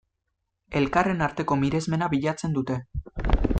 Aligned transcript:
Elkarren 0.79 1.21
arteko 1.27 1.59
miresmena 1.65 2.09
bilatzen 2.17 2.59
dute. 2.59 2.81